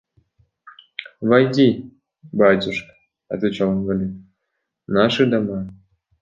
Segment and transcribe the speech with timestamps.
[1.21, 1.91] «Войди,
[2.33, 2.91] батюшка,–
[3.29, 4.15] отвечал инвалид,–
[4.87, 5.69] наши дома».